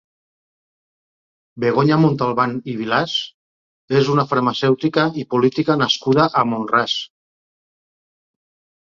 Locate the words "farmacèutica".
4.31-5.05